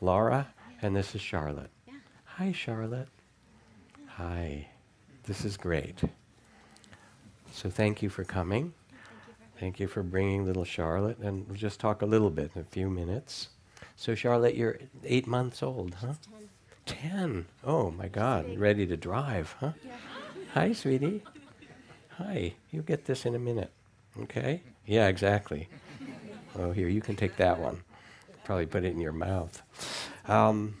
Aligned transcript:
Laura, 0.00 0.48
and 0.80 0.96
this 0.96 1.14
is 1.14 1.20
Charlotte. 1.20 1.70
Hi, 2.24 2.52
Charlotte. 2.52 3.08
Hi. 4.06 4.68
This 5.24 5.44
is 5.44 5.56
great. 5.56 6.00
So 7.52 7.68
thank 7.68 8.02
you 8.02 8.08
for 8.08 8.24
coming. 8.24 8.72
Thank 9.58 9.78
you 9.78 9.88
for 9.88 10.02
bringing 10.02 10.46
little 10.46 10.64
Charlotte, 10.64 11.18
and 11.18 11.46
we'll 11.46 11.56
just 11.56 11.80
talk 11.80 12.00
a 12.00 12.06
little 12.06 12.30
bit 12.30 12.50
in 12.54 12.62
a 12.62 12.64
few 12.64 12.88
minutes. 12.88 13.48
So, 13.96 14.14
Charlotte, 14.14 14.54
you're 14.54 14.78
eight 15.04 15.26
months 15.26 15.62
old, 15.62 15.94
huh? 15.94 16.14
Ten. 16.86 17.10
Ten. 17.10 17.46
Oh 17.62 17.90
my 17.90 18.08
God, 18.08 18.58
ready 18.58 18.86
to 18.86 18.96
drive, 18.96 19.54
huh? 19.60 19.72
Yeah. 19.84 19.92
Hi, 20.54 20.72
sweetie. 20.72 21.22
Hi. 22.16 22.54
You 22.70 22.80
get 22.80 23.04
this 23.04 23.26
in 23.26 23.34
a 23.34 23.38
minute, 23.38 23.70
okay? 24.22 24.62
Yeah, 24.86 25.08
exactly. 25.08 25.68
Oh, 26.58 26.72
here, 26.72 26.88
you 26.88 27.02
can 27.02 27.16
take 27.16 27.36
that 27.36 27.60
one. 27.60 27.82
Probably 28.44 28.66
put 28.66 28.84
it 28.84 28.92
in 28.92 29.00
your 29.00 29.12
mouth. 29.12 29.62
Um, 30.30 30.76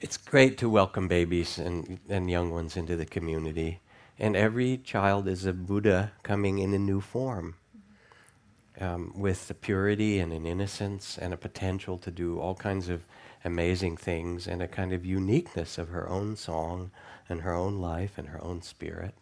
it's 0.00 0.16
great 0.16 0.58
to 0.58 0.68
welcome 0.70 1.08
babies 1.08 1.58
and, 1.58 2.00
and 2.08 2.30
young 2.30 2.50
ones 2.50 2.76
into 2.76 2.96
the 2.96 3.06
community. 3.06 3.80
And 4.18 4.36
every 4.36 4.78
child 4.78 5.28
is 5.28 5.46
a 5.46 5.52
Buddha 5.52 6.12
coming 6.22 6.58
in 6.58 6.74
a 6.74 6.78
new 6.78 7.02
form 7.02 7.56
um, 8.80 9.12
with 9.16 9.50
a 9.50 9.54
purity 9.54 10.20
and 10.20 10.32
an 10.32 10.46
innocence 10.46 11.18
and 11.18 11.34
a 11.34 11.38
potential 11.38 11.98
to 11.98 12.10
do 12.10 12.40
all 12.40 12.54
kinds 12.54 12.88
of 12.88 13.02
amazing 13.44 13.96
things 13.98 14.48
and 14.48 14.62
a 14.62 14.68
kind 14.68 14.92
of 14.94 15.04
uniqueness 15.06 15.78
of 15.78 15.90
her 15.90 16.08
own 16.08 16.36
song 16.36 16.92
and 17.28 17.42
her 17.42 17.54
own 17.54 17.80
life 17.80 18.18
and 18.18 18.28
her 18.28 18.42
own 18.44 18.62
spirit. 18.62 19.14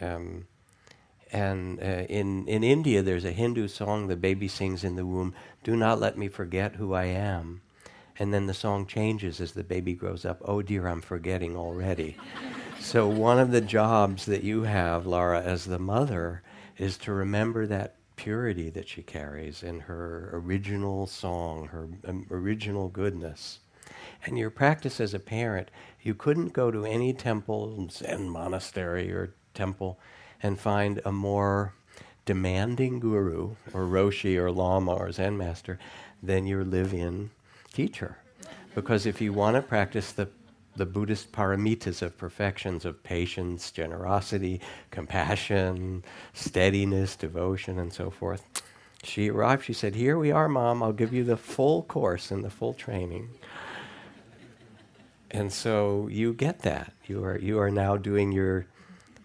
Um, 0.00 0.46
and 1.32 1.80
uh, 1.80 2.06
in, 2.10 2.48
in 2.48 2.64
India, 2.64 3.02
there's 3.02 3.26
a 3.26 3.32
Hindu 3.32 3.68
song 3.68 4.08
the 4.08 4.16
baby 4.16 4.48
sings 4.48 4.84
in 4.84 4.96
the 4.96 5.06
womb 5.06 5.34
Do 5.64 5.76
not 5.76 6.00
let 6.00 6.18
me 6.18 6.28
forget 6.28 6.76
who 6.76 6.94
I 6.94 7.06
am. 7.06 7.62
And 8.18 8.32
then 8.32 8.46
the 8.46 8.54
song 8.54 8.86
changes 8.86 9.40
as 9.40 9.52
the 9.52 9.64
baby 9.64 9.94
grows 9.94 10.24
up. 10.24 10.40
Oh 10.44 10.62
dear, 10.62 10.86
I'm 10.86 11.00
forgetting 11.00 11.56
already. 11.56 12.16
so, 12.80 13.08
one 13.08 13.38
of 13.38 13.50
the 13.50 13.60
jobs 13.60 14.26
that 14.26 14.44
you 14.44 14.62
have, 14.62 15.06
Laura, 15.06 15.42
as 15.42 15.64
the 15.64 15.78
mother, 15.78 16.42
is 16.78 16.96
to 16.98 17.12
remember 17.12 17.66
that 17.66 17.96
purity 18.16 18.70
that 18.70 18.88
she 18.88 19.02
carries 19.02 19.62
in 19.62 19.80
her 19.80 20.30
original 20.32 21.06
song, 21.06 21.66
her 21.68 21.88
um, 22.06 22.26
original 22.30 22.88
goodness. 22.88 23.58
And 24.24 24.38
your 24.38 24.50
practice 24.50 25.00
as 25.00 25.12
a 25.12 25.18
parent, 25.18 25.70
you 26.00 26.14
couldn't 26.14 26.52
go 26.52 26.70
to 26.70 26.84
any 26.84 27.12
temple, 27.12 27.88
Zen 27.90 28.28
monastery 28.30 29.12
or 29.12 29.34
temple, 29.52 29.98
and 30.42 30.58
find 30.58 31.00
a 31.04 31.12
more 31.12 31.74
demanding 32.24 33.00
guru 33.00 33.56
or 33.72 33.82
roshi 33.82 34.36
or 34.36 34.50
lama 34.50 34.94
or 34.94 35.12
Zen 35.12 35.36
master 35.36 35.78
than 36.22 36.46
your 36.46 36.64
live 36.64 36.94
in 36.94 37.30
teacher. 37.74 38.16
Because 38.74 39.06
if 39.06 39.20
you 39.20 39.32
want 39.32 39.56
to 39.56 39.62
practice 39.62 40.12
the, 40.12 40.28
the 40.76 40.86
Buddhist 40.86 41.32
paramitas 41.32 42.02
of 42.02 42.16
perfections 42.16 42.84
of 42.84 43.02
patience, 43.02 43.70
generosity, 43.70 44.60
compassion, 44.90 46.02
steadiness, 46.32 47.16
devotion, 47.16 47.78
and 47.78 47.92
so 47.92 48.10
forth, 48.10 48.62
she 49.02 49.30
arrived. 49.30 49.64
She 49.64 49.74
said, 49.74 49.94
Here 49.94 50.18
we 50.18 50.32
are, 50.32 50.48
Mom. 50.48 50.82
I'll 50.82 50.92
give 50.92 51.12
you 51.12 51.24
the 51.24 51.36
full 51.36 51.82
course 51.82 52.30
and 52.30 52.42
the 52.42 52.50
full 52.50 52.74
training. 52.74 53.28
And 55.30 55.52
so 55.52 56.08
you 56.10 56.32
get 56.32 56.60
that. 56.60 56.92
You 57.06 57.24
are, 57.24 57.38
you 57.38 57.58
are 57.58 57.70
now 57.70 57.96
doing 57.96 58.32
your 58.32 58.66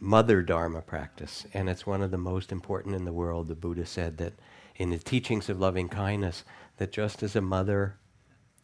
mother 0.00 0.42
dharma 0.42 0.80
practice. 0.80 1.46
And 1.54 1.68
it's 1.68 1.86
one 1.86 2.02
of 2.02 2.10
the 2.10 2.18
most 2.18 2.50
important 2.50 2.94
in 2.94 3.04
the 3.04 3.12
world. 3.12 3.48
The 3.48 3.54
Buddha 3.54 3.86
said 3.86 4.16
that 4.18 4.32
in 4.76 4.90
the 4.90 4.98
teachings 4.98 5.48
of 5.48 5.60
loving 5.60 5.88
kindness, 5.88 6.44
that 6.78 6.92
just 6.92 7.22
as 7.22 7.36
a 7.36 7.40
mother 7.40 7.96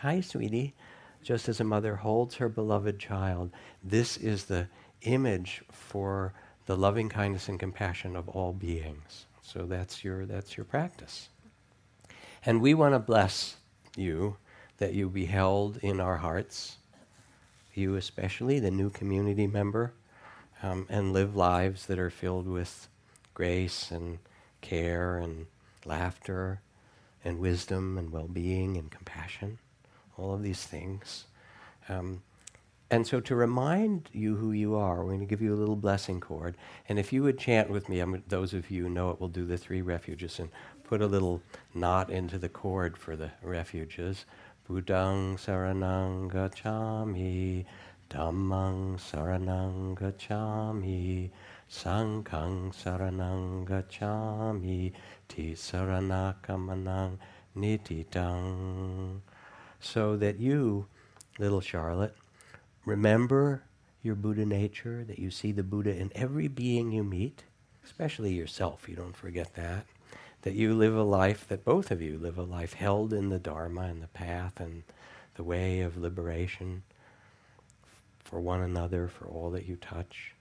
Hi, 0.00 0.20
sweetie. 0.20 0.74
Just 1.22 1.48
as 1.48 1.58
a 1.58 1.64
mother 1.64 1.96
holds 1.96 2.34
her 2.34 2.50
beloved 2.50 2.98
child, 2.98 3.50
this 3.82 4.18
is 4.18 4.44
the 4.44 4.68
image 5.00 5.62
for 5.72 6.34
the 6.66 6.76
loving 6.76 7.08
kindness 7.08 7.48
and 7.48 7.58
compassion 7.58 8.14
of 8.14 8.28
all 8.28 8.52
beings. 8.52 9.24
So 9.40 9.64
that's 9.64 10.04
your, 10.04 10.26
that's 10.26 10.54
your 10.54 10.64
practice. 10.64 11.30
And 12.44 12.60
we 12.60 12.74
want 12.74 12.94
to 12.94 12.98
bless 12.98 13.56
you 13.96 14.36
that 14.76 14.92
you 14.92 15.08
be 15.08 15.24
held 15.24 15.78
in 15.78 15.98
our 15.98 16.18
hearts, 16.18 16.76
you 17.72 17.96
especially, 17.96 18.58
the 18.58 18.70
new 18.70 18.90
community 18.90 19.46
member, 19.46 19.94
um, 20.62 20.86
and 20.90 21.14
live 21.14 21.34
lives 21.34 21.86
that 21.86 21.98
are 21.98 22.10
filled 22.10 22.46
with 22.46 22.88
grace 23.32 23.90
and 23.90 24.18
care 24.60 25.16
and 25.16 25.46
laughter 25.86 26.60
and 27.24 27.38
wisdom 27.38 27.96
and 27.96 28.12
well 28.12 28.28
being 28.28 28.76
and 28.76 28.90
compassion 28.90 29.58
all 30.16 30.34
of 30.34 30.42
these 30.42 30.64
things. 30.64 31.24
Um, 31.88 32.22
and 32.88 33.04
so, 33.04 33.18
to 33.20 33.34
remind 33.34 34.10
you 34.12 34.36
who 34.36 34.52
you 34.52 34.76
are, 34.76 34.98
we're 34.98 35.08
going 35.08 35.20
to 35.20 35.26
give 35.26 35.42
you 35.42 35.52
a 35.52 35.58
little 35.58 35.74
blessing 35.74 36.20
cord. 36.20 36.56
And 36.88 37.00
if 37.00 37.12
you 37.12 37.24
would 37.24 37.38
chant 37.38 37.68
with 37.68 37.88
me, 37.88 37.98
I'm, 37.98 38.22
those 38.28 38.54
of 38.54 38.70
you 38.70 38.88
know 38.88 39.10
it 39.10 39.20
will 39.20 39.28
do 39.28 39.44
the 39.44 39.58
three 39.58 39.82
refuges 39.82 40.38
and 40.38 40.50
put 40.84 41.02
a 41.02 41.06
little 41.06 41.42
knot 41.74 42.10
into 42.10 42.38
the 42.38 42.48
cord 42.48 42.96
for 42.96 43.16
the 43.16 43.32
refuges. 43.42 44.24
Buddhang 44.68 45.36
saranang 45.36 46.30
gacchami, 46.30 47.64
Dhammang 48.08 48.98
saranang 48.98 49.96
gacchami, 49.98 51.30
Sanghang 51.68 52.72
saranang 52.72 53.66
gacchami, 53.66 54.92
Tisaranakammanang 55.28 57.18
nititang 57.56 59.20
so 59.80 60.16
that 60.16 60.38
you, 60.38 60.86
little 61.38 61.60
Charlotte, 61.60 62.16
remember 62.84 63.62
your 64.02 64.14
Buddha 64.14 64.46
nature, 64.46 65.04
that 65.04 65.18
you 65.18 65.30
see 65.30 65.52
the 65.52 65.62
Buddha 65.62 65.96
in 65.96 66.12
every 66.14 66.48
being 66.48 66.92
you 66.92 67.02
meet, 67.02 67.44
especially 67.84 68.32
yourself, 68.32 68.88
you 68.88 68.96
don't 68.96 69.16
forget 69.16 69.54
that. 69.54 69.86
That 70.42 70.54
you 70.54 70.74
live 70.74 70.94
a 70.94 71.02
life, 71.02 71.48
that 71.48 71.64
both 71.64 71.90
of 71.90 72.00
you 72.00 72.18
live 72.18 72.38
a 72.38 72.42
life 72.42 72.74
held 72.74 73.12
in 73.12 73.30
the 73.30 73.38
Dharma 73.38 73.82
and 73.82 74.00
the 74.00 74.06
path 74.08 74.60
and 74.60 74.84
the 75.34 75.42
way 75.42 75.80
of 75.80 75.96
liberation 75.96 76.84
for 78.22 78.40
one 78.40 78.60
another, 78.60 79.08
for 79.08 79.26
all 79.26 79.50
that 79.50 79.66
you 79.66 79.76
touch, 79.76 80.34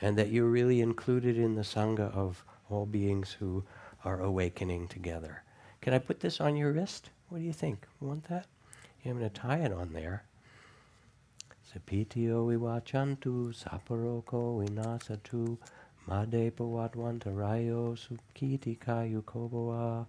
and 0.00 0.16
that 0.16 0.30
you're 0.30 0.48
really 0.48 0.80
included 0.80 1.36
in 1.36 1.54
the 1.56 1.62
Sangha 1.62 2.14
of 2.14 2.44
all 2.70 2.86
beings 2.86 3.36
who 3.38 3.64
are 4.04 4.20
awakening 4.20 4.88
together. 4.88 5.42
Can 5.80 5.92
I 5.92 5.98
put 5.98 6.20
this 6.20 6.40
on 6.40 6.56
your 6.56 6.72
wrist? 6.72 7.10
What 7.28 7.38
do 7.38 7.44
you 7.44 7.52
think? 7.52 7.86
You 8.00 8.08
want 8.08 8.28
that? 8.28 8.46
I'm 9.04 9.18
going 9.18 9.30
to 9.30 9.40
tie 9.40 9.58
it 9.58 9.72
on 9.72 9.92
there. 9.92 10.24
Sapitio 11.72 12.46
viwachantu 12.46 13.54
saparoko 13.54 14.58
vinasatu 14.60 15.58
madepawatwantarayo 16.08 17.96
sukiti 17.96 18.74
kayu 18.76 19.22
koboa 19.22 20.06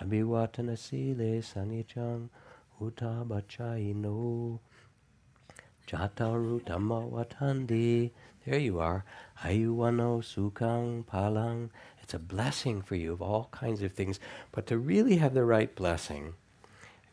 abhiwatana 0.00 0.76
sile 0.76 1.42
sanichang 1.42 2.28
utabachayino 2.80 4.58
jataru 5.86 6.60
watandi. 7.10 8.12
There 8.44 8.58
you 8.58 8.78
are. 8.80 9.04
Ayuwano 9.42 10.22
sukang 10.22 11.04
palang. 11.04 11.70
It's 12.02 12.14
a 12.14 12.18
blessing 12.18 12.82
for 12.82 12.94
you 12.94 13.12
of 13.12 13.20
all 13.22 13.48
kinds 13.50 13.82
of 13.82 13.92
things. 13.92 14.20
But 14.52 14.66
to 14.68 14.78
really 14.78 15.16
have 15.16 15.34
the 15.34 15.44
right 15.44 15.74
blessing, 15.74 16.34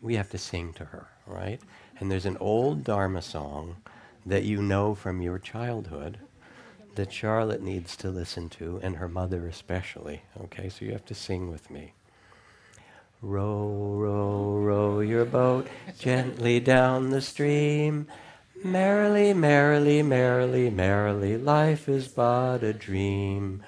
we 0.02 0.16
have 0.16 0.30
to 0.32 0.38
sing 0.38 0.74
to 0.74 0.86
her, 0.86 1.08
right? 1.26 1.60
And 2.00 2.12
there's 2.12 2.26
an 2.26 2.38
old 2.38 2.84
Dharma 2.84 3.22
song 3.22 3.78
that 4.26 4.44
you 4.44 4.62
know 4.62 4.94
from 4.94 5.22
your 5.22 5.40
childhood 5.40 6.20
that 6.96 7.14
Charlotte 7.14 7.62
needs 7.62 7.96
to 7.96 8.10
listen 8.10 8.50
to, 8.50 8.80
and 8.84 8.96
her 8.96 9.08
mother 9.08 9.48
especially. 9.48 10.24
Okay, 10.42 10.68
so 10.68 10.84
you 10.84 10.92
have 10.92 11.06
to 11.06 11.16
sing 11.16 11.52
with 11.52 11.70
me. 11.70 11.94
Row, 13.22 13.96
row, 13.96 14.58
row 14.58 15.00
your 15.00 15.26
boat 15.26 15.68
gently 15.98 16.60
down 16.60 17.12
the 17.12 17.22
stream. 17.22 18.08
Merrily, 18.64 19.34
merrily, 19.34 20.02
merrily, 20.02 20.70
merrily, 20.70 21.38
life 21.38 21.88
is 21.88 22.08
but 22.08 22.64
a 22.64 22.74
dream. 22.74 23.64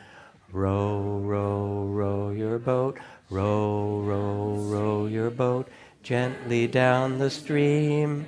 Row, 0.52 1.20
row, 1.24 1.86
row 1.86 2.32
your 2.32 2.58
boat, 2.58 2.98
row, 3.30 4.00
row, 4.00 4.56
row 4.56 5.06
your 5.06 5.30
boat 5.30 5.68
gently 6.04 6.68
down 6.68 7.20
the 7.20 7.30
stream. 7.30 8.26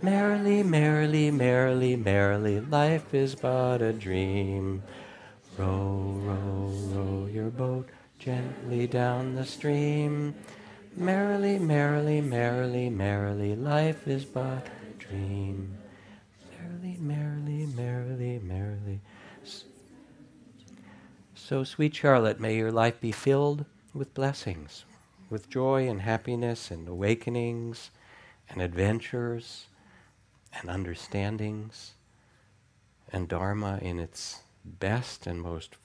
Merrily, 0.00 0.62
merrily, 0.62 1.30
merrily, 1.30 1.96
merrily, 1.96 2.60
life 2.60 3.12
is 3.12 3.34
but 3.34 3.82
a 3.82 3.92
dream. 3.92 4.82
Row, 5.56 6.20
row, 6.22 6.72
row 6.92 7.26
your 7.26 7.50
boat 7.50 7.88
gently 8.18 8.86
down 8.86 9.34
the 9.34 9.44
stream. 9.44 10.34
Merrily, 10.96 11.58
merrily, 11.58 12.20
merrily, 12.20 12.90
merrily, 12.90 13.54
life 13.56 14.06
is 14.06 14.24
but 14.24 14.66
a 14.66 14.94
dream. 14.98 15.76
Merrily, 16.60 16.96
merrily, 17.00 17.66
merrily, 17.66 18.40
merrily. 18.42 19.00
So, 21.34 21.64
sweet 21.64 21.94
Charlotte, 21.94 22.40
may 22.40 22.56
your 22.56 22.70
life 22.70 23.00
be 23.00 23.10
filled 23.10 23.64
with 23.94 24.12
blessings, 24.12 24.84
with 25.30 25.50
joy 25.50 25.88
and 25.88 26.02
happiness 26.02 26.70
and 26.70 26.88
awakenings 26.88 27.90
and 28.48 28.62
adventures 28.62 29.66
and 30.52 30.70
understandings 30.70 31.92
and 33.12 33.28
Dharma 33.28 33.78
in 33.82 33.98
its 33.98 34.40
best 34.64 35.26
and 35.26 35.40
most 35.40 35.76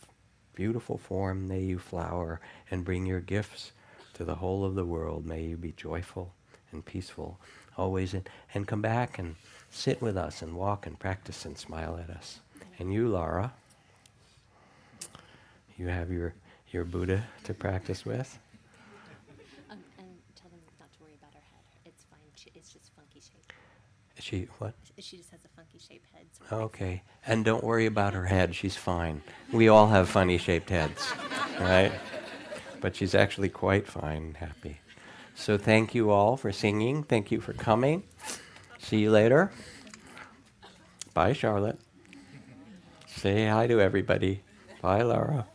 beautiful 0.55 0.97
form. 0.97 1.47
May 1.47 1.61
you 1.61 1.79
flower 1.79 2.39
and 2.69 2.85
bring 2.85 3.05
your 3.05 3.21
gifts 3.21 3.71
to 4.13 4.23
the 4.23 4.35
whole 4.35 4.63
of 4.65 4.75
the 4.75 4.85
world. 4.85 5.25
May 5.25 5.43
you 5.43 5.57
be 5.57 5.71
joyful 5.71 6.33
and 6.71 6.85
peaceful 6.85 7.39
always. 7.77 8.13
In, 8.13 8.23
and 8.53 8.67
come 8.67 8.81
back 8.81 9.19
and 9.19 9.35
sit 9.69 10.01
with 10.01 10.17
us 10.17 10.41
and 10.41 10.55
walk 10.55 10.85
and 10.85 10.99
practice 10.99 11.45
and 11.45 11.57
smile 11.57 11.99
at 12.01 12.15
us. 12.15 12.39
And 12.79 12.93
you, 12.93 13.07
Laura, 13.07 13.53
you 15.77 15.87
have 15.87 16.11
your, 16.11 16.33
your 16.71 16.83
Buddha 16.83 17.23
to 17.45 17.53
practice 17.53 18.05
with. 18.05 18.37
Um, 19.69 19.79
and 19.97 20.07
tell 20.35 20.49
them 20.49 20.59
not 20.79 20.91
to 20.93 20.99
worry 21.01 21.13
about 21.19 21.33
her 21.33 21.41
head. 21.51 21.63
It's 21.85 22.03
fine. 22.03 22.19
She, 22.35 22.51
it's 22.55 22.71
just 22.71 22.91
funky 22.95 23.19
shape. 23.19 23.53
She, 24.23 24.47
what? 24.59 24.73
She 24.99 25.17
just 25.17 25.31
has 25.31 25.43
a 25.43 25.49
funky 25.49 25.77
shaped 25.77 26.07
head. 26.15 26.25
So 26.31 26.57
Okay. 26.67 27.03
And 27.27 27.43
don't 27.43 27.61
worry 27.61 27.85
about 27.85 28.13
her 28.13 28.25
head. 28.27 28.55
She's 28.55 28.77
fine. 28.77 29.21
We 29.51 29.67
all 29.67 29.87
have 29.87 30.07
funny 30.07 30.37
shaped 30.37 30.69
heads, 30.69 31.11
right? 31.59 31.91
But 32.79 32.95
she's 32.95 33.13
actually 33.13 33.49
quite 33.49 33.85
fine 33.85 34.23
and 34.23 34.37
happy. 34.37 34.79
So 35.35 35.57
thank 35.57 35.93
you 35.93 36.09
all 36.11 36.37
for 36.37 36.53
singing. 36.53 37.03
Thank 37.03 37.31
you 37.31 37.41
for 37.41 37.51
coming. 37.51 38.03
See 38.79 38.99
you 38.99 39.11
later. 39.11 39.51
Bye, 41.13 41.33
Charlotte. 41.33 41.79
Say 43.07 43.47
hi 43.47 43.67
to 43.67 43.81
everybody. 43.81 44.43
Bye, 44.81 45.01
Laura. 45.01 45.47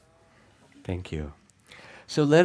Thank 0.85 1.11
you. 1.11 1.33
So 2.07 2.23
let 2.23 2.45